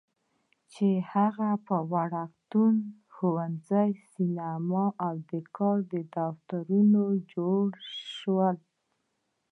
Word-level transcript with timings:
چې 0.71 0.87
په 0.97 1.03
هغې 1.11 1.51
کې 1.65 1.77
وړکتون، 1.93 2.75
ښوونځی، 3.15 3.91
سینما 4.13 4.85
او 5.05 5.13
د 5.29 5.31
کار 5.57 5.77
دفترونه 6.15 7.01
جوړ 7.33 7.67
شول. 8.13 8.57